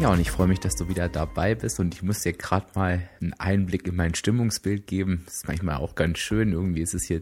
[0.00, 2.68] Ja, und ich freue mich, dass du wieder dabei bist und ich muss dir gerade
[2.74, 5.24] mal einen Einblick in mein Stimmungsbild geben.
[5.26, 6.52] Das ist manchmal auch ganz schön.
[6.52, 7.20] Irgendwie ist es hier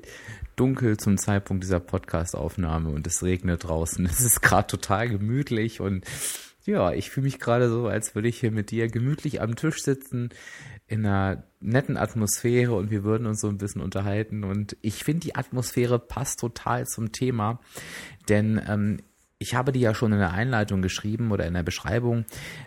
[0.55, 4.07] dunkel zum Zeitpunkt dieser Podcast-Aufnahme und es regnet draußen.
[4.11, 6.05] Es ist gerade total gemütlich und
[6.67, 9.83] ja, ich fühle mich gerade so, als würde ich hier mit dir gemütlich am Tisch
[9.83, 10.29] sitzen,
[10.87, 14.45] in einer netten Atmosphäre und wir würden uns so ein bisschen unterhalten.
[14.45, 17.59] Und ich finde, die Atmosphäre passt total zum Thema,
[18.29, 18.99] denn ähm,
[19.41, 22.25] ich habe dir ja schon in der Einleitung geschrieben oder in der Beschreibung.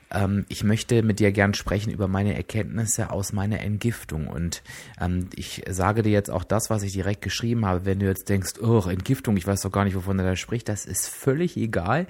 [0.09, 4.27] Ähm, ich möchte mit dir gern sprechen über meine Erkenntnisse aus meiner Entgiftung.
[4.27, 4.63] Und
[4.99, 7.85] ähm, ich sage dir jetzt auch das, was ich direkt geschrieben habe.
[7.85, 10.69] Wenn du jetzt denkst, oh, Entgiftung, ich weiß doch gar nicht, wovon er da spricht,
[10.69, 12.07] das ist völlig egal.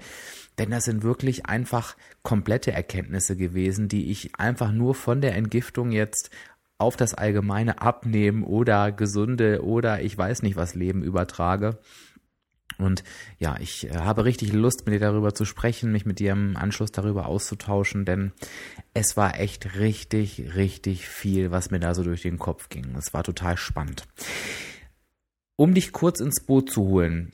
[0.59, 5.91] Denn das sind wirklich einfach komplette Erkenntnisse gewesen, die ich einfach nur von der Entgiftung
[5.91, 6.29] jetzt
[6.77, 11.79] auf das allgemeine Abnehmen oder gesunde oder ich weiß nicht was Leben übertrage.
[12.83, 13.03] Und
[13.39, 16.57] ja, ich äh, habe richtig Lust, mit dir darüber zu sprechen, mich mit dir im
[16.57, 18.31] Anschluss darüber auszutauschen, denn
[18.93, 22.95] es war echt richtig, richtig viel, was mir da so durch den Kopf ging.
[22.97, 24.07] Es war total spannend.
[25.55, 27.33] Um dich kurz ins Boot zu holen,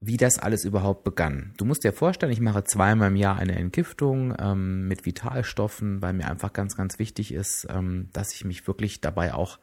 [0.00, 1.54] wie das alles überhaupt begann.
[1.56, 6.12] Du musst dir vorstellen, ich mache zweimal im Jahr eine Entgiftung ähm, mit Vitalstoffen, weil
[6.12, 9.58] mir einfach ganz, ganz wichtig ist, ähm, dass ich mich wirklich dabei auch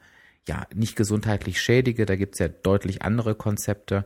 [0.48, 2.06] ja nicht gesundheitlich schädige.
[2.06, 4.06] Da gibt es ja deutlich andere Konzepte,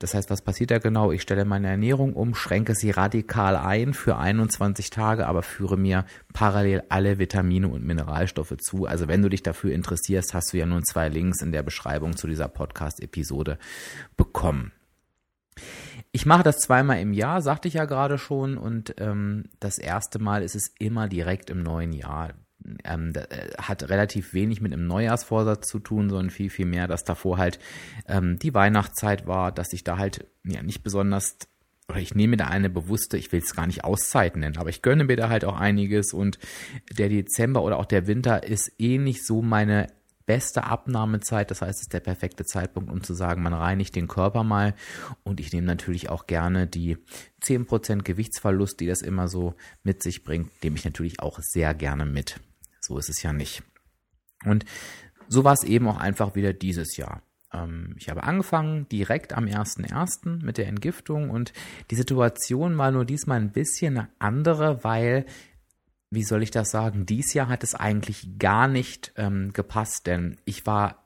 [0.00, 1.12] das heißt, was passiert da genau?
[1.12, 6.06] Ich stelle meine Ernährung um, schränke sie radikal ein für 21 Tage, aber führe mir
[6.32, 8.86] parallel alle Vitamine und Mineralstoffe zu.
[8.86, 12.16] Also wenn du dich dafür interessierst, hast du ja nun zwei Links in der Beschreibung
[12.16, 13.58] zu dieser Podcast-Episode
[14.16, 14.72] bekommen.
[16.12, 20.18] Ich mache das zweimal im Jahr, sagte ich ja gerade schon, und ähm, das erste
[20.18, 22.32] Mal ist es immer direkt im neuen Jahr
[22.84, 27.04] ähm, äh, hat relativ wenig mit einem Neujahrsvorsatz zu tun, sondern viel, viel mehr, dass
[27.04, 27.58] davor halt
[28.06, 31.36] ähm, die Weihnachtszeit war, dass ich da halt ja nicht besonders
[31.88, 34.80] oder ich nehme da eine bewusste, ich will es gar nicht Auszeit nennen, aber ich
[34.80, 36.38] gönne mir da halt auch einiges und
[36.90, 39.88] der Dezember oder auch der Winter ist eh nicht so meine
[40.30, 41.50] beste Abnahmezeit.
[41.50, 44.74] Das heißt, es ist der perfekte Zeitpunkt, um zu sagen, man reinigt den Körper mal.
[45.24, 46.98] Und ich nehme natürlich auch gerne die
[47.42, 52.06] 10% Gewichtsverlust, die das immer so mit sich bringt, nehme ich natürlich auch sehr gerne
[52.06, 52.38] mit.
[52.80, 53.62] So ist es ja nicht.
[54.44, 54.64] Und
[55.28, 57.22] so war es eben auch einfach wieder dieses Jahr.
[57.52, 60.44] Ähm, ich habe angefangen direkt am 1.1.
[60.44, 61.52] mit der Entgiftung und
[61.90, 65.26] die Situation war nur diesmal ein bisschen eine andere, weil,
[66.10, 70.36] wie soll ich das sagen, dieses Jahr hat es eigentlich gar nicht ähm, gepasst, denn
[70.44, 71.04] ich war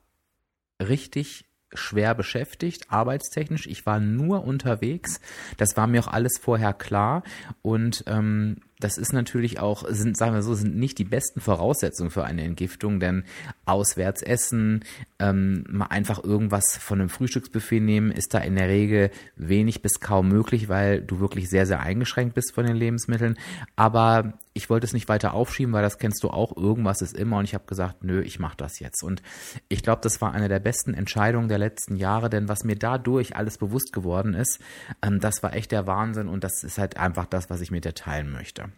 [0.81, 3.67] richtig schwer beschäftigt, arbeitstechnisch.
[3.67, 5.19] Ich war nur unterwegs.
[5.57, 7.23] Das war mir auch alles vorher klar.
[7.61, 12.11] Und ähm, das ist natürlich auch, sind, sagen wir so, sind nicht die besten Voraussetzungen
[12.11, 13.23] für eine Entgiftung, denn
[13.65, 14.83] auswärts essen,
[15.19, 20.01] ähm, mal einfach irgendwas von einem Frühstücksbuffet nehmen, ist da in der Regel wenig bis
[20.01, 23.37] kaum möglich, weil du wirklich sehr, sehr eingeschränkt bist von den Lebensmitteln.
[23.77, 27.37] Aber ich wollte es nicht weiter aufschieben, weil das kennst du auch, irgendwas ist immer
[27.37, 29.03] und ich habe gesagt, nö, ich mache das jetzt.
[29.03, 29.21] Und
[29.67, 33.35] ich glaube, das war eine der besten Entscheidungen der letzten Jahre, denn was mir dadurch
[33.35, 34.59] alles bewusst geworden ist,
[35.01, 37.83] ähm, das war echt der Wahnsinn und das ist halt einfach das, was ich mit
[37.83, 38.69] dir teilen möchte.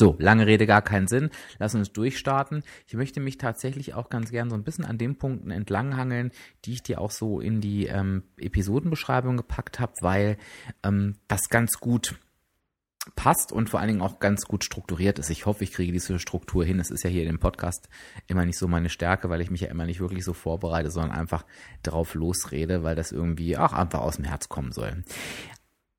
[0.00, 1.28] So, lange Rede, gar keinen Sinn.
[1.58, 2.62] Lass uns durchstarten.
[2.86, 6.30] Ich möchte mich tatsächlich auch ganz gern so ein bisschen an den Punkten entlanghangeln,
[6.64, 10.36] die ich dir auch so in die ähm, Episodenbeschreibung gepackt habe, weil
[10.84, 12.14] ähm, das ganz gut
[13.16, 15.30] passt und vor allen Dingen auch ganz gut strukturiert ist.
[15.30, 16.78] Ich hoffe, ich kriege diese Struktur hin.
[16.78, 17.88] Es ist ja hier in dem Podcast
[18.28, 21.18] immer nicht so meine Stärke, weil ich mich ja immer nicht wirklich so vorbereite, sondern
[21.18, 21.44] einfach
[21.82, 25.02] drauf losrede, weil das irgendwie auch einfach aus dem Herz kommen soll.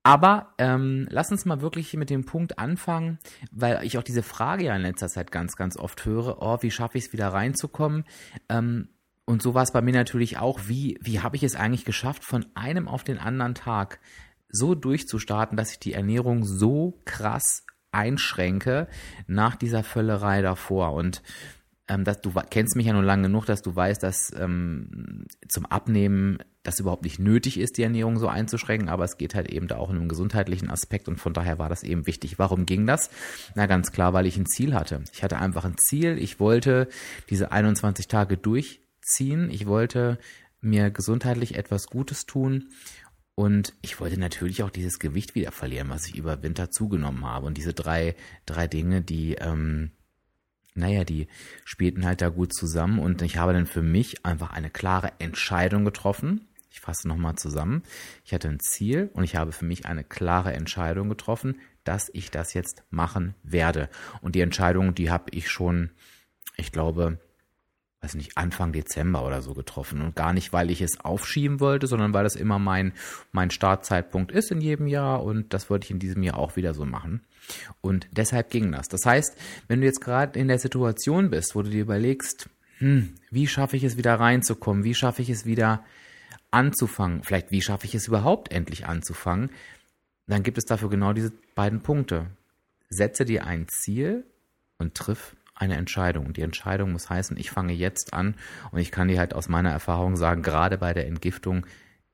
[0.02, 3.18] Aber ähm, lass uns mal wirklich mit dem Punkt anfangen,
[3.50, 6.70] weil ich auch diese Frage ja in letzter Zeit ganz, ganz oft höre, oh, wie
[6.70, 8.04] schaffe ich es wieder reinzukommen?
[8.48, 8.88] Ähm,
[9.26, 12.24] und so war es bei mir natürlich auch, wie, wie habe ich es eigentlich geschafft,
[12.24, 14.00] von einem auf den anderen Tag
[14.48, 18.88] so durchzustarten, dass ich die Ernährung so krass einschränke
[19.26, 20.94] nach dieser Völlerei davor.
[20.94, 21.22] Und
[21.90, 25.66] ähm, dass du kennst mich ja nun lange genug, dass du weißt, dass ähm, zum
[25.66, 29.66] Abnehmen das überhaupt nicht nötig ist, die Ernährung so einzuschränken, aber es geht halt eben
[29.66, 32.38] da auch in einem gesundheitlichen Aspekt und von daher war das eben wichtig.
[32.38, 33.10] Warum ging das?
[33.56, 35.02] Na ganz klar, weil ich ein Ziel hatte.
[35.12, 36.16] Ich hatte einfach ein Ziel.
[36.18, 36.88] Ich wollte
[37.28, 39.50] diese 21 Tage durchziehen.
[39.50, 40.18] Ich wollte
[40.60, 42.68] mir gesundheitlich etwas Gutes tun
[43.34, 47.46] und ich wollte natürlich auch dieses Gewicht wieder verlieren, was ich über Winter zugenommen habe.
[47.46, 48.14] Und diese drei,
[48.46, 49.90] drei Dinge, die, ähm,
[50.74, 51.26] naja, die
[51.64, 55.84] spielten halt da gut zusammen und ich habe dann für mich einfach eine klare Entscheidung
[55.84, 56.48] getroffen.
[56.70, 57.82] Ich fasse nochmal zusammen.
[58.24, 62.30] Ich hatte ein Ziel und ich habe für mich eine klare Entscheidung getroffen, dass ich
[62.30, 63.88] das jetzt machen werde.
[64.20, 65.90] Und die Entscheidung, die habe ich schon,
[66.56, 67.18] ich glaube,
[68.02, 70.00] weiß nicht, Anfang Dezember oder so getroffen.
[70.00, 72.92] Und gar nicht, weil ich es aufschieben wollte, sondern weil das immer mein,
[73.32, 76.72] mein Startzeitpunkt ist in jedem Jahr und das wollte ich in diesem Jahr auch wieder
[76.72, 77.20] so machen.
[77.80, 78.88] Und deshalb ging das.
[78.88, 79.36] Das heißt,
[79.68, 82.48] wenn du jetzt gerade in der Situation bist, wo du dir überlegst,
[82.78, 84.84] hm, wie schaffe ich es wieder reinzukommen?
[84.84, 85.84] Wie schaffe ich es wieder
[86.50, 87.22] anzufangen?
[87.22, 89.50] Vielleicht, wie schaffe ich es überhaupt endlich anzufangen?
[90.26, 92.26] Dann gibt es dafür genau diese beiden Punkte.
[92.88, 94.24] Setze dir ein Ziel
[94.78, 96.26] und triff eine Entscheidung.
[96.26, 98.34] Und die Entscheidung muss heißen, ich fange jetzt an
[98.72, 101.66] und ich kann dir halt aus meiner Erfahrung sagen, gerade bei der Entgiftung,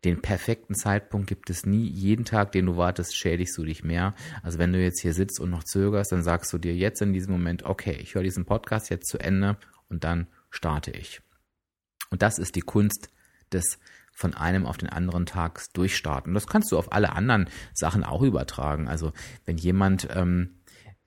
[0.04, 1.86] den perfekten Zeitpunkt gibt es nie.
[1.88, 4.14] Jeden Tag, den du wartest, schädigst du dich mehr.
[4.42, 7.12] Also wenn du jetzt hier sitzt und noch zögerst, dann sagst du dir jetzt in
[7.12, 9.56] diesem Moment, okay, ich höre diesen Podcast jetzt zu Ende
[9.88, 11.22] und dann starte ich.
[12.10, 13.10] Und das ist die Kunst
[13.52, 13.78] des
[14.12, 16.34] von einem auf den anderen Tag durchstarten.
[16.34, 18.88] Das kannst du auf alle anderen Sachen auch übertragen.
[18.88, 19.12] Also
[19.44, 20.54] wenn jemand ähm,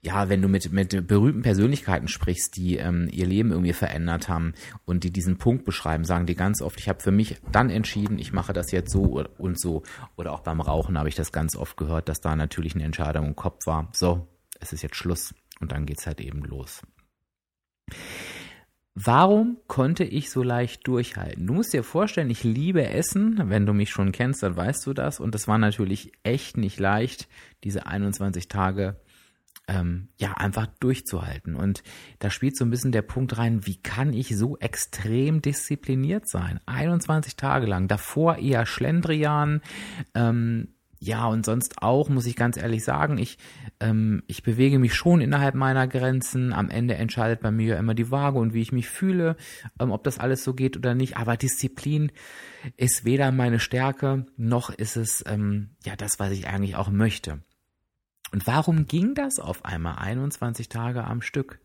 [0.01, 4.53] ja, wenn du mit, mit berühmten Persönlichkeiten sprichst, die ähm, ihr Leben irgendwie verändert haben
[4.85, 8.17] und die diesen Punkt beschreiben, sagen die ganz oft, ich habe für mich dann entschieden,
[8.17, 9.83] ich mache das jetzt so und so.
[10.15, 13.25] Oder auch beim Rauchen habe ich das ganz oft gehört, dass da natürlich eine Entscheidung
[13.25, 13.89] im Kopf war.
[13.93, 14.27] So,
[14.61, 16.81] es ist jetzt Schluss und dann geht's halt eben los.
[18.95, 21.45] Warum konnte ich so leicht durchhalten?
[21.45, 23.49] Du musst dir vorstellen, ich liebe Essen.
[23.49, 25.19] Wenn du mich schon kennst, dann weißt du das.
[25.19, 27.27] Und es war natürlich echt nicht leicht,
[27.63, 28.99] diese 21 Tage
[29.69, 31.55] ähm, ja, einfach durchzuhalten.
[31.55, 31.83] Und
[32.19, 36.59] da spielt so ein bisschen der Punkt rein, wie kann ich so extrem diszipliniert sein?
[36.65, 39.61] 21 Tage lang, davor eher Schlendrian,
[40.15, 40.69] ähm,
[41.01, 43.37] ja, und sonst auch, muss ich ganz ehrlich sagen, ich,
[43.79, 46.51] ähm, ich bewege mich schon innerhalb meiner Grenzen.
[46.51, 49.37] Am Ende entscheidet bei mir immer die Waage und wie ich mich fühle,
[49.79, 51.15] ähm, ob das alles so geht oder nicht.
[51.15, 52.11] Aber Disziplin
[52.75, 57.39] ist weder meine Stärke, noch ist es ähm, ja das, was ich eigentlich auch möchte.
[58.31, 61.59] Und warum ging das auf einmal 21 Tage am Stück?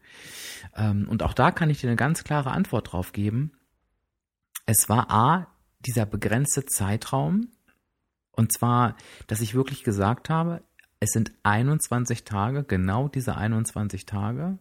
[0.74, 3.52] Ähm, und auch da kann ich dir eine ganz klare Antwort drauf geben.
[4.66, 5.46] Es war A,
[5.80, 7.48] dieser begrenzte Zeitraum.
[8.32, 8.96] Und zwar,
[9.26, 10.62] dass ich wirklich gesagt habe,
[11.00, 14.58] es sind 21 Tage, genau diese 21 Tage.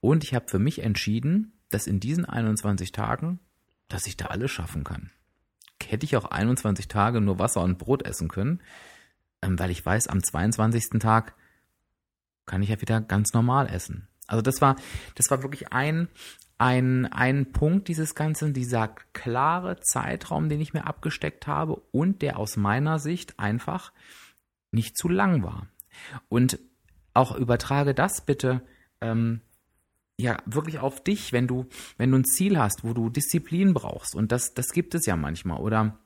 [0.00, 3.40] Und ich habe für mich entschieden, dass in diesen 21 Tagen,
[3.88, 5.10] dass ich da alles schaffen kann.
[5.84, 8.60] Hätte ich auch 21 Tage nur Wasser und Brot essen können,
[9.42, 11.00] weil ich weiß, am 22.
[11.00, 11.34] Tag
[12.46, 14.08] kann ich ja wieder ganz normal essen.
[14.26, 14.76] Also das war,
[15.14, 16.08] das war wirklich ein,
[16.58, 22.38] ein, ein Punkt dieses Ganzen, dieser klare Zeitraum, den ich mir abgesteckt habe und der
[22.38, 23.92] aus meiner Sicht einfach
[24.70, 25.66] nicht zu lang war.
[26.28, 26.58] Und
[27.14, 28.62] auch übertrage das bitte
[29.00, 29.40] ähm,
[30.18, 31.66] ja wirklich auf dich, wenn du,
[31.98, 34.14] wenn du ein Ziel hast, wo du Disziplin brauchst.
[34.14, 35.58] Und das, das gibt es ja manchmal.
[35.60, 35.98] Oder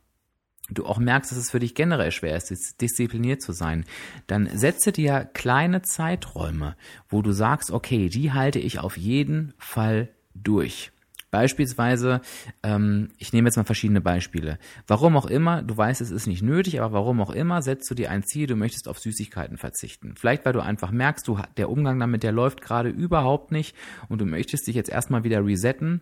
[0.70, 3.84] du auch merkst, dass es für dich generell schwer ist, diszipliniert zu sein,
[4.26, 6.76] dann setze dir kleine Zeiträume,
[7.08, 10.92] wo du sagst, okay, die halte ich auf jeden Fall durch.
[11.30, 12.20] Beispielsweise,
[12.62, 14.58] ähm, ich nehme jetzt mal verschiedene Beispiele.
[14.86, 17.94] Warum auch immer, du weißt, es ist nicht nötig, aber warum auch immer, setzt du
[17.94, 20.14] dir ein Ziel, du möchtest auf Süßigkeiten verzichten.
[20.16, 23.76] Vielleicht, weil du einfach merkst, du, der Umgang damit, der läuft gerade überhaupt nicht
[24.08, 26.00] und du möchtest dich jetzt erstmal wieder resetten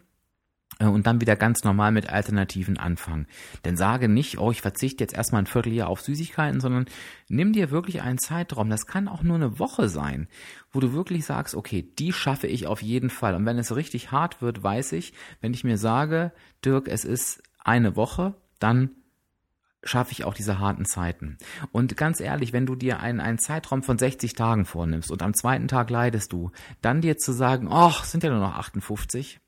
[0.80, 3.26] und dann wieder ganz normal mit Alternativen anfangen.
[3.64, 6.86] Denn sage nicht, oh, ich verzichte jetzt erstmal ein Vierteljahr auf Süßigkeiten, sondern
[7.28, 8.70] nimm dir wirklich einen Zeitraum.
[8.70, 10.28] Das kann auch nur eine Woche sein,
[10.72, 13.34] wo du wirklich sagst, okay, die schaffe ich auf jeden Fall.
[13.34, 16.32] Und wenn es richtig hart wird, weiß ich, wenn ich mir sage,
[16.64, 18.90] Dirk, es ist eine Woche, dann
[19.84, 21.36] schaffe ich auch diese harten Zeiten.
[21.70, 25.34] Und ganz ehrlich, wenn du dir einen, einen Zeitraum von 60 Tagen vornimmst und am
[25.34, 26.50] zweiten Tag leidest du,
[26.80, 29.40] dann dir zu sagen, ach, sind ja nur noch 58,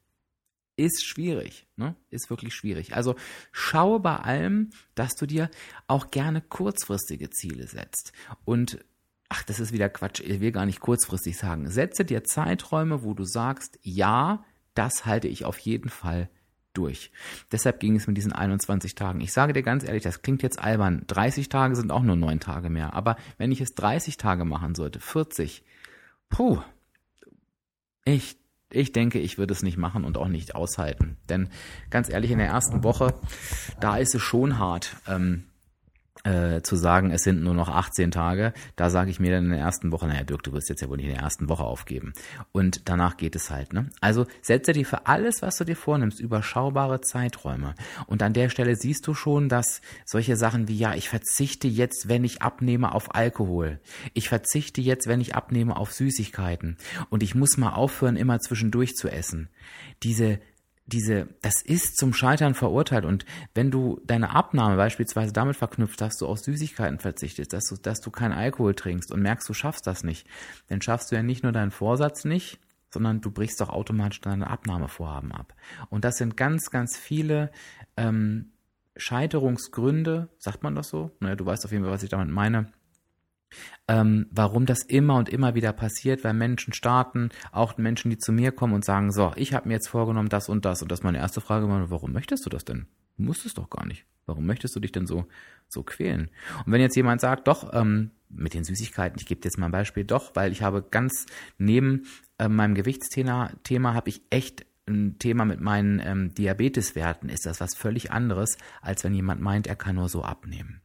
[0.76, 1.96] ist schwierig, ne?
[2.10, 2.94] Ist wirklich schwierig.
[2.94, 3.16] Also
[3.50, 5.50] schaue bei allem, dass du dir
[5.86, 8.12] auch gerne kurzfristige Ziele setzt.
[8.44, 8.84] Und
[9.28, 11.68] ach, das ist wieder Quatsch, ich will gar nicht kurzfristig sagen.
[11.70, 16.28] Setze dir Zeiträume, wo du sagst, ja, das halte ich auf jeden Fall
[16.74, 17.10] durch.
[17.50, 19.20] Deshalb ging es mit diesen 21 Tagen.
[19.20, 21.04] Ich sage dir ganz ehrlich, das klingt jetzt albern.
[21.06, 22.92] 30 Tage sind auch nur neun Tage mehr.
[22.92, 25.64] Aber wenn ich es 30 Tage machen sollte, 40,
[26.28, 26.60] puh,
[28.04, 28.36] ich
[28.70, 31.16] ich denke, ich würde es nicht machen und auch nicht aushalten.
[31.28, 31.48] Denn
[31.90, 33.14] ganz ehrlich, in der ersten Woche,
[33.80, 34.96] da ist es schon hart.
[35.06, 35.44] Ähm,
[36.24, 39.50] äh, zu sagen, es sind nur noch 18 Tage, da sage ich mir dann in
[39.50, 41.64] der ersten Woche, naja, Dirk, du wirst jetzt ja wohl nicht in der ersten Woche
[41.64, 42.12] aufgeben.
[42.52, 43.72] Und danach geht es halt.
[43.72, 43.90] Ne?
[44.00, 47.74] Also setze dir für alles, was du dir vornimmst, überschaubare Zeiträume.
[48.06, 52.08] Und an der Stelle siehst du schon, dass solche Sachen wie, ja, ich verzichte jetzt,
[52.08, 53.80] wenn ich abnehme, auf Alkohol.
[54.14, 56.76] Ich verzichte jetzt, wenn ich abnehme, auf Süßigkeiten.
[57.10, 59.48] Und ich muss mal aufhören, immer zwischendurch zu essen.
[60.02, 60.38] Diese
[60.86, 63.04] diese, das ist zum Scheitern verurteilt.
[63.04, 63.24] Und
[63.54, 68.00] wenn du deine Abnahme beispielsweise damit verknüpft, dass du auf Süßigkeiten verzichtest, dass du, dass
[68.00, 70.26] du keinen Alkohol trinkst und merkst, du schaffst das nicht,
[70.68, 74.48] dann schaffst du ja nicht nur deinen Vorsatz nicht, sondern du brichst auch automatisch deine
[74.48, 75.54] Abnahmevorhaben ab.
[75.90, 77.50] Und das sind ganz, ganz viele
[77.96, 78.52] ähm,
[78.96, 81.10] Scheiterungsgründe, sagt man das so?
[81.20, 82.72] Naja, du weißt auf jeden Fall, was ich damit meine
[83.88, 88.32] ähm, warum das immer und immer wieder passiert, weil Menschen starten, auch Menschen, die zu
[88.32, 90.82] mir kommen und sagen, so, ich habe mir jetzt vorgenommen, das und das.
[90.82, 92.86] Und das ist meine erste Frage, warum möchtest du das denn?
[93.16, 94.04] Du musst es doch gar nicht.
[94.26, 95.26] Warum möchtest du dich denn so,
[95.68, 96.30] so quälen?
[96.64, 99.66] Und wenn jetzt jemand sagt, doch, ähm, mit den Süßigkeiten, ich gebe dir jetzt mal
[99.66, 101.26] ein Beispiel, doch, weil ich habe ganz
[101.58, 102.06] neben
[102.38, 107.60] äh, meinem Gewichtsthema Thema habe ich echt ein Thema mit meinen ähm, Diabeteswerten, ist das
[107.60, 110.80] was völlig anderes, als wenn jemand meint, er kann nur so abnehmen.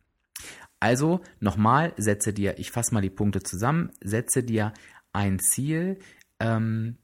[0.81, 4.73] Also nochmal, setze dir, ich fasse mal die Punkte zusammen, setze dir
[5.13, 5.99] ein Ziel,
[6.39, 6.97] ähm,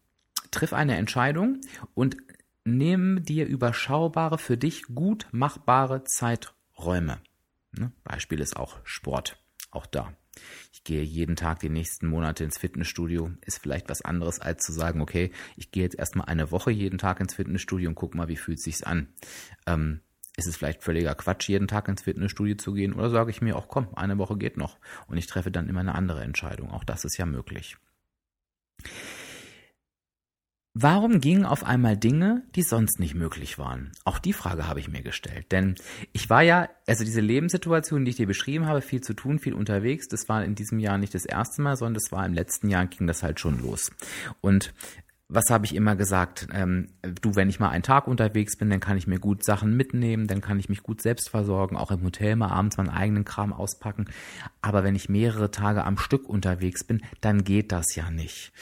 [0.49, 1.61] triff eine Entscheidung
[1.93, 2.17] und
[2.65, 7.19] nimm dir überschaubare, für dich gut machbare Zeiträume.
[7.71, 7.91] Ne?
[8.03, 9.37] Beispiel ist auch Sport,
[9.69, 10.11] auch da.
[10.73, 13.31] Ich gehe jeden Tag die nächsten Monate ins Fitnessstudio.
[13.45, 16.97] Ist vielleicht was anderes, als zu sagen, okay, ich gehe jetzt erstmal eine Woche jeden
[16.97, 19.07] Tag ins Fitnessstudio und guck mal, wie fühlt sich's an.
[19.67, 20.01] Ähm,
[20.37, 22.93] ist es vielleicht völliger Quatsch, jeden Tag ins Fitnessstudio zu gehen?
[22.93, 24.77] Oder sage ich mir auch, komm, eine Woche geht noch
[25.07, 26.71] und ich treffe dann immer eine andere Entscheidung.
[26.71, 27.75] Auch das ist ja möglich.
[30.79, 33.93] Warum gingen auf einmal Dinge, die sonst nicht möglich waren?
[34.05, 35.51] Auch die Frage habe ich mir gestellt.
[35.51, 35.73] Denn
[36.13, 39.55] ich war ja, also diese Lebenssituation, die ich dir beschrieben habe, viel zu tun, viel
[39.55, 42.69] unterwegs, das war in diesem Jahr nicht das erste Mal, sondern das war im letzten
[42.69, 43.89] Jahr ging das halt schon los.
[44.39, 44.71] Und
[45.29, 46.47] was habe ich immer gesagt?
[46.53, 49.75] Ähm, du, wenn ich mal einen Tag unterwegs bin, dann kann ich mir gut Sachen
[49.75, 53.25] mitnehmen, dann kann ich mich gut selbst versorgen, auch im Hotel mal abends meinen eigenen
[53.25, 54.05] Kram auspacken.
[54.61, 58.53] Aber wenn ich mehrere Tage am Stück unterwegs bin, dann geht das ja nicht.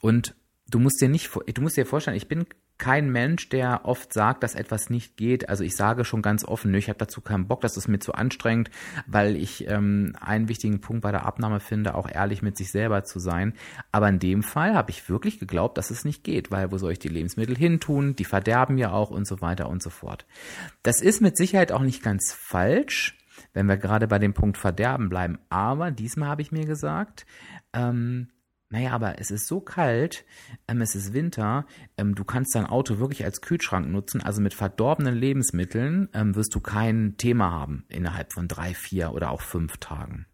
[0.00, 0.36] Und
[0.70, 2.46] du musst dir nicht, du musst dir vorstellen, ich bin
[2.82, 5.48] kein Mensch, der oft sagt, dass etwas nicht geht.
[5.48, 8.00] Also ich sage schon ganz offen, nö, ich habe dazu keinen Bock, das ist mir
[8.00, 8.70] zu anstrengend,
[9.06, 13.04] weil ich ähm, einen wichtigen Punkt bei der Abnahme finde, auch ehrlich mit sich selber
[13.04, 13.54] zu sein.
[13.92, 16.90] Aber in dem Fall habe ich wirklich geglaubt, dass es nicht geht, weil wo soll
[16.90, 18.16] ich die Lebensmittel hintun?
[18.16, 20.26] Die verderben ja auch und so weiter und so fort.
[20.82, 23.16] Das ist mit Sicherheit auch nicht ganz falsch,
[23.52, 25.38] wenn wir gerade bei dem Punkt Verderben bleiben.
[25.50, 27.26] Aber diesmal habe ich mir gesagt,
[27.74, 28.26] ähm,
[28.72, 30.24] naja, aber es ist so kalt,
[30.66, 31.66] ähm, es ist Winter,
[31.98, 36.54] ähm, du kannst dein Auto wirklich als Kühlschrank nutzen, also mit verdorbenen Lebensmitteln ähm, wirst
[36.54, 40.24] du kein Thema haben innerhalb von drei, vier oder auch fünf Tagen.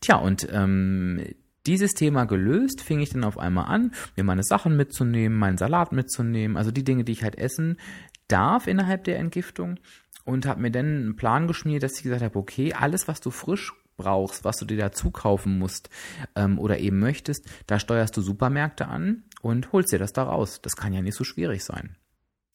[0.00, 1.22] Tja, und ähm,
[1.66, 5.92] dieses Thema gelöst, fing ich dann auf einmal an, mir meine Sachen mitzunehmen, meinen Salat
[5.92, 7.76] mitzunehmen, also die Dinge, die ich halt essen
[8.26, 9.78] darf innerhalb der Entgiftung
[10.24, 13.30] und habe mir dann einen Plan geschmiert, dass ich gesagt habe, okay, alles, was du
[13.30, 15.90] frisch brauchst, was du dir dazu kaufen musst
[16.34, 20.60] ähm, oder eben möchtest, da steuerst du Supermärkte an und holst dir das da raus.
[20.62, 21.96] Das kann ja nicht so schwierig sein.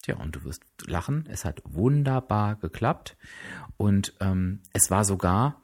[0.02, 3.16] Tja, und du wirst lachen, es hat wunderbar geklappt
[3.76, 5.60] und ähm, es war sogar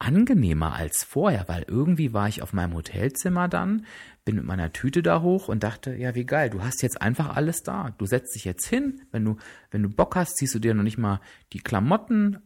[0.00, 3.84] angenehmer als vorher, weil irgendwie war ich auf meinem Hotelzimmer dann,
[4.24, 7.36] bin mit meiner Tüte da hoch und dachte, ja, wie geil, du hast jetzt einfach
[7.36, 7.90] alles da.
[7.98, 9.36] Du setzt dich jetzt hin, wenn du,
[9.70, 11.20] wenn du Bock hast, ziehst du dir noch nicht mal
[11.52, 12.38] die Klamotten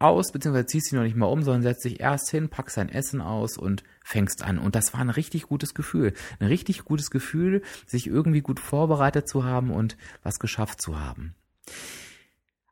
[0.00, 2.88] aus, beziehungsweise ziehst dich noch nicht mal um, sondern setzt dich erst hin, packst dein
[2.88, 4.58] Essen aus und fängst an.
[4.58, 6.14] Und das war ein richtig gutes Gefühl.
[6.38, 11.34] Ein richtig gutes Gefühl, sich irgendwie gut vorbereitet zu haben und was geschafft zu haben.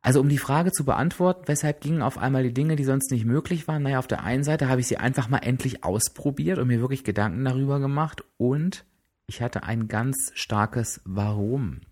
[0.00, 3.25] Also um die Frage zu beantworten, weshalb gingen auf einmal die Dinge, die sonst nicht
[3.25, 3.82] möglich waren?
[3.82, 7.04] Naja, auf der einen Seite habe ich sie einfach mal endlich ausprobiert und mir wirklich
[7.04, 8.85] Gedanken darüber gemacht und
[9.26, 11.82] ich hatte ein ganz starkes Warum.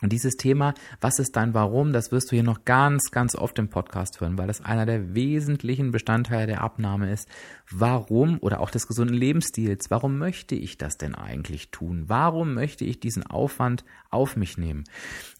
[0.00, 3.58] Und dieses Thema, was ist dein Warum, das wirst du hier noch ganz, ganz oft
[3.58, 7.28] im Podcast hören, weil das einer der wesentlichen Bestandteile der Abnahme ist.
[7.68, 12.04] Warum oder auch des gesunden Lebensstils, warum möchte ich das denn eigentlich tun?
[12.06, 14.84] Warum möchte ich diesen Aufwand auf mich nehmen?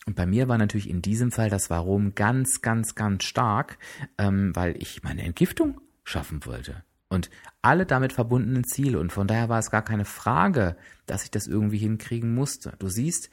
[0.07, 3.79] Und bei mir war natürlich in diesem Fall das Warum ganz, ganz, ganz stark,
[4.17, 6.83] ähm, weil ich meine Entgiftung schaffen wollte.
[7.09, 7.31] Und
[7.63, 8.99] alle damit verbundenen Ziele.
[8.99, 12.75] Und von daher war es gar keine Frage, dass ich das irgendwie hinkriegen musste.
[12.79, 13.31] Du siehst,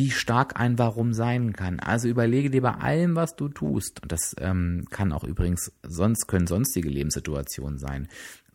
[0.00, 1.78] wie stark ein Warum sein kann.
[1.78, 6.26] Also überlege dir bei allem, was du tust, und das ähm, kann auch übrigens sonst,
[6.26, 8.08] können sonstige Lebenssituationen sein.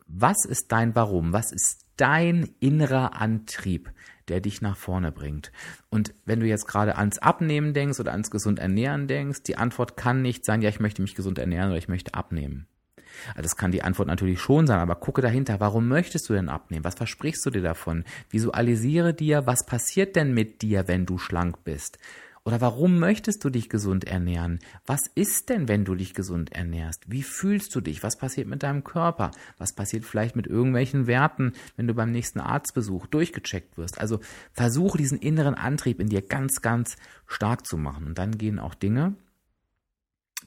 [0.08, 1.32] Was ist dein Warum?
[1.32, 3.92] Was ist dein innerer Antrieb,
[4.26, 5.52] der dich nach vorne bringt?
[5.88, 9.96] Und wenn du jetzt gerade ans Abnehmen denkst oder ans gesund ernähren denkst, die Antwort
[9.96, 12.66] kann nicht sein, ja, ich möchte mich gesund ernähren oder ich möchte abnehmen.
[13.30, 16.48] Also das kann die Antwort natürlich schon sein, aber gucke dahinter, warum möchtest du denn
[16.48, 16.84] abnehmen?
[16.84, 18.04] Was versprichst du dir davon?
[18.30, 21.98] Visualisiere dir, was passiert denn mit dir, wenn du schlank bist?
[22.46, 24.60] Oder warum möchtest du dich gesund ernähren?
[24.86, 27.02] Was ist denn, wenn du dich gesund ernährst?
[27.08, 28.04] Wie fühlst du dich?
[28.04, 29.32] Was passiert mit deinem Körper?
[29.58, 34.00] Was passiert vielleicht mit irgendwelchen Werten, wenn du beim nächsten Arztbesuch durchgecheckt wirst?
[34.00, 34.20] Also
[34.52, 36.94] versuche diesen inneren Antrieb in dir ganz, ganz
[37.26, 38.06] stark zu machen.
[38.06, 39.16] Und dann gehen auch Dinge,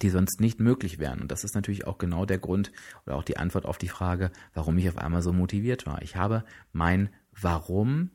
[0.02, 1.22] die sonst nicht möglich wären.
[1.22, 2.72] Und das ist natürlich auch genau der Grund
[3.06, 6.02] oder auch die Antwort auf die Frage, warum ich auf einmal so motiviert war.
[6.02, 8.12] Ich habe mein Warum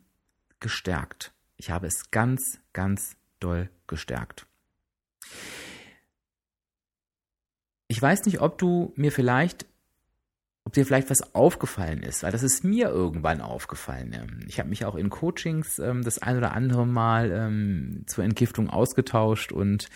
[0.61, 1.33] gestärkt.
[1.57, 4.47] Ich habe es ganz, ganz doll gestärkt.
[7.89, 9.67] Ich weiß nicht, ob du mir vielleicht
[10.67, 14.15] ob dir vielleicht was aufgefallen ist, weil das ist mir irgendwann aufgefallen.
[14.15, 18.25] Ähm, ich habe mich auch in Coachings ähm, das ein oder andere Mal ähm, zur
[18.25, 19.89] Entgiftung ausgetauscht und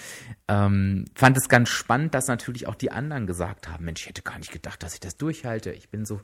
[0.46, 4.22] ähm, fand es ganz spannend, dass natürlich auch die anderen gesagt haben, Mensch, ich hätte
[4.22, 5.72] gar nicht gedacht, dass ich das durchhalte.
[5.72, 6.20] Ich bin so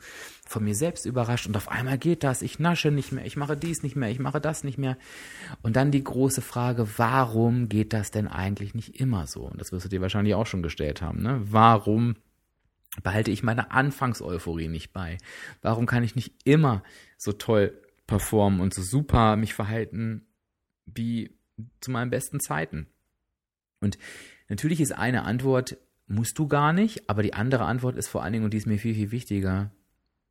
[0.46, 2.42] von mir selbst überrascht und auf einmal geht das.
[2.42, 4.98] Ich nasche nicht mehr, ich mache dies nicht mehr, ich mache das nicht mehr.
[5.62, 9.44] Und dann die große Frage, warum geht das denn eigentlich nicht immer so?
[9.44, 11.22] Und das wirst du dir wahrscheinlich auch schon gestellt haben.
[11.22, 11.40] Ne?
[11.44, 12.16] Warum
[13.02, 15.18] behalte ich meine Anfangseuphorie nicht bei?
[15.62, 16.82] Warum kann ich nicht immer
[17.16, 20.26] so toll performen und so super mich verhalten
[20.86, 21.36] wie
[21.80, 22.86] zu meinen besten Zeiten?
[23.80, 23.98] Und
[24.48, 28.32] natürlich ist eine Antwort, musst du gar nicht, aber die andere Antwort ist vor allen
[28.32, 29.70] Dingen, und die ist mir viel, viel wichtiger,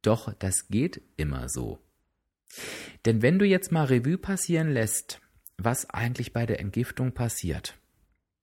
[0.01, 1.79] doch, das geht immer so.
[3.05, 5.22] Denn wenn du jetzt mal Revue passieren lässt,
[5.58, 7.77] was eigentlich bei der Entgiftung passiert,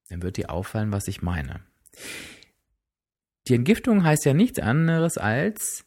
[0.09, 1.61] dann wird dir auffallen, was ich meine.
[3.51, 5.83] Die Entgiftung heißt ja nichts anderes als,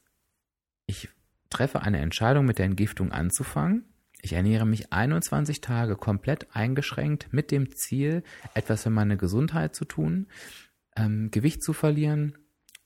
[0.85, 1.09] ich
[1.49, 3.87] treffe eine Entscheidung, mit der Entgiftung anzufangen.
[4.21, 9.87] Ich ernähre mich 21 Tage komplett eingeschränkt mit dem Ziel, etwas für meine Gesundheit zu
[9.87, 10.27] tun,
[10.95, 12.37] ähm, Gewicht zu verlieren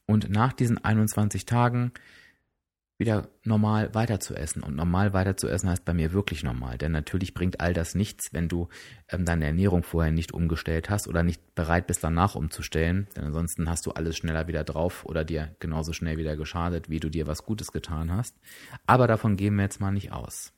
[0.07, 1.91] und nach diesen 21 Tagen
[2.99, 4.63] wieder normal weiter zu essen.
[4.63, 6.79] Und normal weiter zu essen heißt bei mir wirklich normal.
[6.79, 8.69] Denn natürlich bringt all das nichts, wenn du
[9.09, 13.07] ähm, deine Ernährung vorher nicht umgestellt hast oder nicht bereit bist, danach umzustellen.
[13.17, 16.99] Denn ansonsten hast du alles schneller wieder drauf oder dir genauso schnell wieder geschadet, wie
[16.99, 18.37] du dir was Gutes getan hast.
[18.85, 20.53] Aber davon gehen wir jetzt mal nicht aus.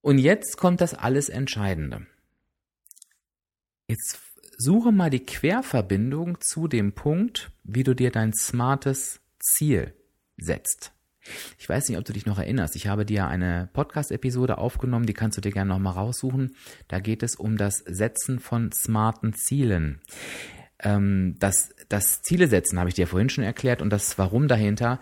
[0.00, 2.06] Und jetzt kommt das alles Entscheidende.
[3.88, 4.18] Jetzt
[4.56, 9.94] suche mal die Querverbindung zu dem Punkt, wie du dir dein smartes Ziel
[10.36, 10.92] setzt.
[11.58, 12.76] Ich weiß nicht, ob du dich noch erinnerst.
[12.76, 16.54] Ich habe dir eine Podcast-Episode aufgenommen, die kannst du dir gerne nochmal raussuchen.
[16.88, 20.00] Da geht es um das Setzen von smarten Zielen.
[20.80, 25.00] Ähm, das, das Ziele setzen habe ich dir vorhin schon erklärt und das Warum dahinter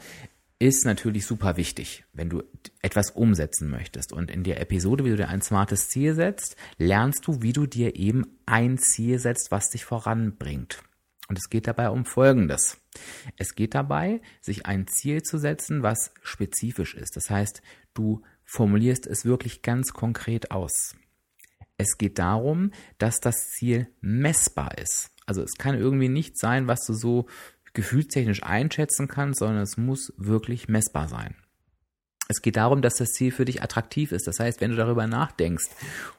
[0.58, 2.44] ist natürlich super wichtig, wenn du
[2.82, 4.12] etwas umsetzen möchtest.
[4.12, 7.66] Und in der Episode, wie du dir ein smartes Ziel setzt, lernst du, wie du
[7.66, 10.84] dir eben ein Ziel setzt, was dich voranbringt.
[11.32, 12.76] Und es geht dabei um Folgendes.
[13.38, 17.16] Es geht dabei, sich ein Ziel zu setzen, was spezifisch ist.
[17.16, 17.62] Das heißt,
[17.94, 20.94] du formulierst es wirklich ganz konkret aus.
[21.78, 25.10] Es geht darum, dass das Ziel messbar ist.
[25.24, 27.28] Also es kann irgendwie nicht sein, was du so
[27.72, 31.34] gefühlstechnisch einschätzen kannst, sondern es muss wirklich messbar sein.
[32.28, 34.26] Es geht darum, dass das Ziel für dich attraktiv ist.
[34.26, 35.70] Das heißt, wenn du darüber nachdenkst,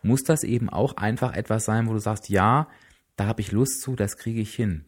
[0.01, 2.67] muss das eben auch einfach etwas sein, wo du sagst, ja,
[3.15, 4.85] da habe ich Lust zu, das kriege ich hin.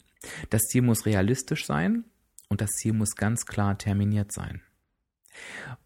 [0.50, 2.06] Das Ziel muss realistisch sein
[2.50, 4.62] und das Ziel muss ganz klar terminiert sein.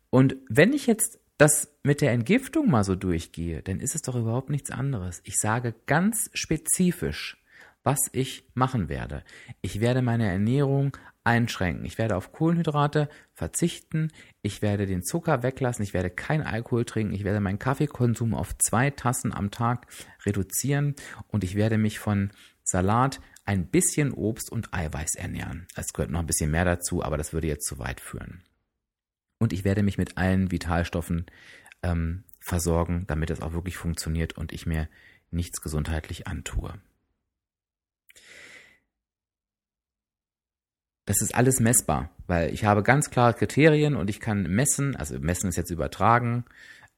[0.10, 4.16] Und wenn ich jetzt das mit der Entgiftung mal so durchgehe, dann ist es doch
[4.16, 5.22] überhaupt nichts anderes.
[5.24, 7.42] Ich sage ganz spezifisch,
[7.84, 9.24] was ich machen werde.
[9.62, 11.86] Ich werde meine Ernährung einschränken.
[11.86, 14.12] Ich werde auf Kohlenhydrate verzichten.
[14.42, 15.84] Ich werde den Zucker weglassen.
[15.84, 17.14] Ich werde kein Alkohol trinken.
[17.14, 19.88] Ich werde meinen Kaffeekonsum auf zwei Tassen am Tag
[20.26, 20.96] reduzieren
[21.28, 22.32] und ich werde mich von
[22.64, 25.66] Salat, ein bisschen Obst und Eiweiß ernähren.
[25.76, 28.44] Es gehört noch ein bisschen mehr dazu, aber das würde jetzt zu weit führen.
[29.40, 31.26] Und ich werde mich mit allen Vitalstoffen
[31.82, 34.88] ähm, versorgen, damit es auch wirklich funktioniert und ich mir
[35.32, 36.76] nichts gesundheitlich antue.
[41.06, 45.18] Das ist alles messbar, weil ich habe ganz klare Kriterien und ich kann messen, also
[45.20, 46.46] messen ist jetzt übertragen,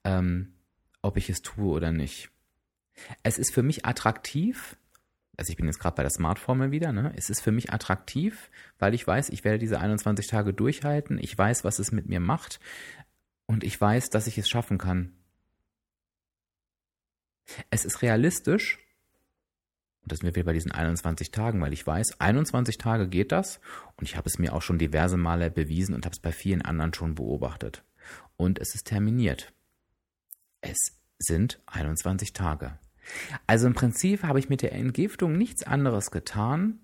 [0.04, 0.52] ähm,
[1.00, 2.28] ob ich es tue oder nicht.
[3.22, 4.76] Es ist für mich attraktiv,
[5.36, 7.12] also ich bin jetzt gerade bei der Smart-Formel wieder, ne?
[7.16, 11.36] Es ist für mich attraktiv, weil ich weiß, ich werde diese 21 Tage durchhalten, ich
[11.36, 12.60] weiß, was es mit mir macht
[13.46, 15.12] und ich weiß, dass ich es schaffen kann.
[17.70, 18.78] Es ist realistisch
[20.02, 23.30] Und das sind wir wieder bei diesen 21 Tagen, weil ich weiß, 21 Tage geht
[23.32, 23.60] das
[23.96, 26.62] und ich habe es mir auch schon diverse Male bewiesen und habe es bei vielen
[26.62, 27.84] anderen schon beobachtet.
[28.36, 29.52] Und es ist terminiert.
[30.60, 30.78] Es
[31.18, 32.78] sind 21 Tage.
[33.46, 36.80] Also im Prinzip habe ich mit der Entgiftung nichts anderes getan,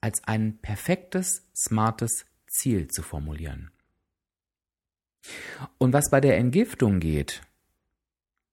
[0.00, 3.70] als ein perfektes, smartes Ziel zu formulieren.
[5.78, 7.42] Und was bei der Entgiftung geht,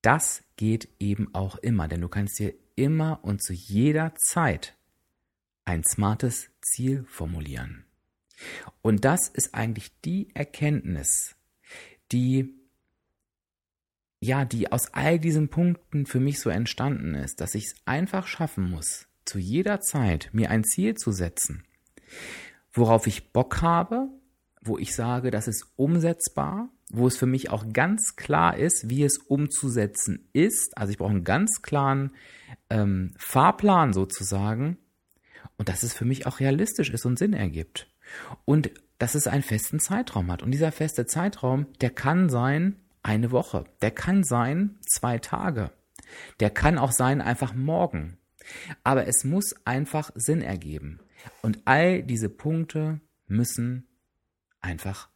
[0.02, 4.76] das geht eben auch immer, denn du kannst dir immer und zu jeder Zeit
[5.66, 7.86] ein smartes Ziel formulieren.
[8.82, 11.36] Und das ist eigentlich die Erkenntnis,
[12.12, 12.59] die
[14.20, 18.28] ja, die aus all diesen Punkten für mich so entstanden ist, dass ich es einfach
[18.28, 21.64] schaffen muss, zu jeder Zeit mir ein Ziel zu setzen,
[22.74, 24.10] worauf ich Bock habe,
[24.62, 29.04] wo ich sage, das ist umsetzbar, wo es für mich auch ganz klar ist, wie
[29.04, 30.78] es umzusetzen ist.
[30.78, 32.12] Also ich brauche einen ganz klaren
[32.70, 34.78] ähm, Fahrplan sozusagen
[35.58, 37.88] und dass es für mich auch realistisch ist und Sinn ergibt.
[38.46, 40.44] Und dass es einen festen Zeitraum hat.
[40.44, 45.72] Und dieser feste Zeitraum, der kann sein eine Woche, der kann sein zwei Tage,
[46.40, 48.18] der kann auch sein einfach morgen.
[48.84, 51.00] Aber es muss einfach Sinn ergeben.
[51.42, 53.88] Und all diese Punkte müssen
[54.62, 55.10] einfach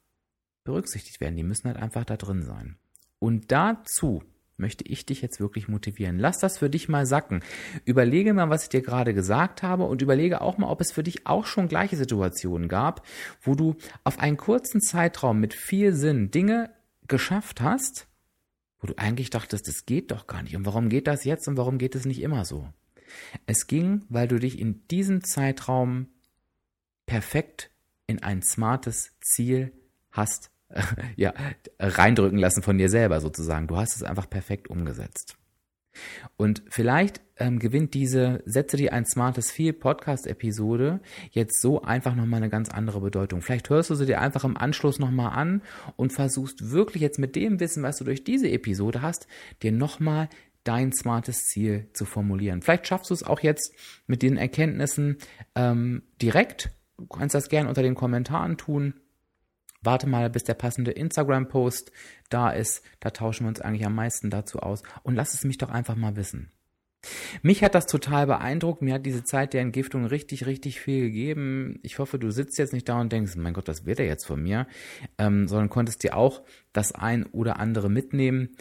[0.64, 1.36] berücksichtigt werden.
[1.36, 2.78] Die müssen halt einfach da drin sein.
[3.20, 4.24] Und dazu
[4.58, 6.20] möchte ich dich jetzt wirklich motivieren.
[6.20, 7.44] Lass das für dich mal sacken.
[7.86, 11.04] Überlege mal, was ich dir gerade gesagt habe und überlege auch mal, ob es für
[11.04, 13.06] dich auch schon gleiche Situationen gab,
[13.42, 16.70] wo du auf einen kurzen Zeitraum mit viel Sinn Dinge
[17.08, 18.08] geschafft hast,
[18.80, 20.56] wo du eigentlich dachtest, das geht doch gar nicht.
[20.56, 22.68] Und warum geht das jetzt und warum geht es nicht immer so?
[23.46, 26.08] Es ging, weil du dich in diesem Zeitraum
[27.06, 27.70] perfekt
[28.08, 29.74] in ein smartes Ziel
[30.12, 30.52] hast,
[31.16, 31.34] ja,
[31.80, 33.68] reindrücken lassen von dir selber sozusagen.
[33.68, 35.38] Du hast es einfach perfekt umgesetzt.
[36.38, 41.02] Und vielleicht ähm, gewinnt diese Sätze die ein smartes Viel Podcast-Episode
[41.32, 43.42] jetzt so einfach nochmal eine ganz andere Bedeutung.
[43.42, 45.62] Vielleicht hörst du sie dir einfach im Anschluss nochmal an
[45.96, 49.28] und versuchst wirklich jetzt mit dem Wissen, was du durch diese Episode hast,
[49.62, 50.30] dir nochmal
[50.64, 52.62] dein smartes Ziel zu formulieren.
[52.62, 53.74] Vielleicht schaffst du es auch jetzt
[54.08, 55.18] mit den Erkenntnissen
[55.56, 58.94] ähm, direkt Du kannst das gerne unter den Kommentaren tun.
[59.84, 61.92] Warte mal, bis der passende Instagram-Post
[62.30, 62.84] da ist.
[63.00, 64.84] Da tauschen wir uns eigentlich am meisten dazu aus.
[65.04, 66.52] Und lass es mich doch einfach mal wissen.
[67.42, 68.82] Mich hat das total beeindruckt.
[68.82, 71.80] Mir hat diese Zeit der Entgiftung richtig, richtig viel gegeben.
[71.84, 74.26] Ich hoffe, du sitzt jetzt nicht da und denkst, mein Gott, was wird er jetzt
[74.26, 74.68] von mir?
[75.18, 78.56] Ähm, sondern konntest dir auch das ein oder andere mitnehmen.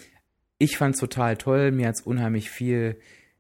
[0.59, 1.71] Ich fand es total toll.
[1.71, 2.99] Mir hat es unheimlich viel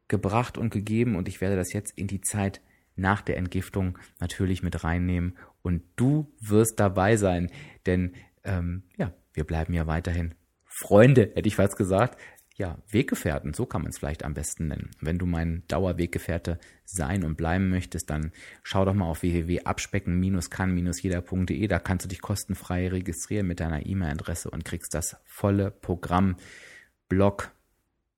[0.08, 2.60] gebracht und gegeben und ich werde das jetzt in die Zeit
[2.96, 7.50] nach der Entgiftung natürlich mit reinnehmen und du wirst dabei sein,
[7.86, 12.20] denn ähm, ja, wir bleiben ja weiterhin Freunde, hätte ich fast gesagt.
[12.54, 14.90] Ja, Weggefährten, so kann man es vielleicht am besten nennen.
[15.00, 18.30] Wenn du mein Dauerweggefährte sein und bleiben möchtest, dann
[18.62, 21.66] schau doch mal auf www.abspecken-kann-jeder.de.
[21.66, 26.36] Da kannst du dich kostenfrei registrieren mit deiner E-Mail-Adresse und kriegst das volle Programm,
[27.08, 27.52] Blog,